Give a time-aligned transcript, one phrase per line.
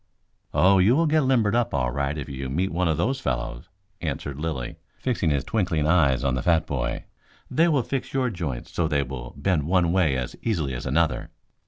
[0.51, 3.69] "Oh, you will get limbered up all right if you meet one of those fellows,"
[4.01, 7.03] answered Lilly, fixing his twinkling eyes on the fat boy.
[7.51, 11.29] "They will fix your joints so they will bend one way as easily as another."